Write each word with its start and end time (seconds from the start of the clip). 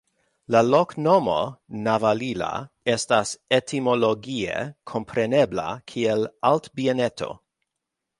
La 0.53 0.61
loknomo 0.67 1.33
"Navalilla" 1.87 2.47
estas 2.93 3.33
etimologie 3.57 4.55
komprenebla 4.93 5.67
kiel 5.93 6.25
Altbieneto. 6.51 7.29